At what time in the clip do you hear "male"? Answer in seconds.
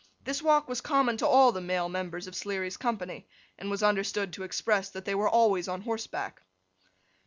1.61-1.87